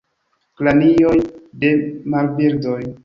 Kranioj 0.61 1.13
de 1.65 1.71
marbirdoj. 2.15 2.81